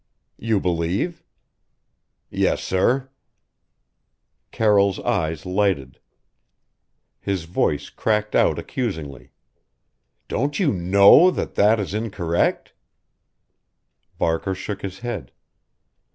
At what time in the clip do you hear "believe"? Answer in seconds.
0.59-1.23